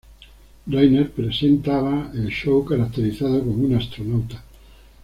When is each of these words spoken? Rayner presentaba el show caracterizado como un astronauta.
Rayner 0.65 1.11
presentaba 1.11 2.09
el 2.15 2.29
show 2.31 2.65
caracterizado 2.65 3.37
como 3.41 3.65
un 3.65 3.75
astronauta. 3.75 4.43